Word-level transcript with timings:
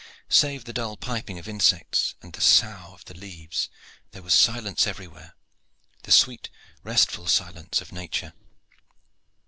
Save 0.29 0.65
the 0.65 0.73
dull 0.73 0.97
piping 0.97 1.37
of 1.37 1.47
insects 1.47 2.15
and 2.23 2.33
the 2.33 2.41
sough 2.41 2.95
of 2.95 3.05
the 3.05 3.13
leaves, 3.13 3.69
there 4.13 4.23
was 4.23 4.33
silence 4.33 4.87
everywhere 4.87 5.35
the 6.01 6.11
sweet 6.11 6.49
restful 6.81 7.27
silence 7.27 7.81
of 7.81 7.91
nature. 7.91 8.33